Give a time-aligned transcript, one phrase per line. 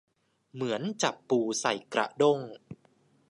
[0.53, 2.39] เหมือนจับปูใส่กระด้ง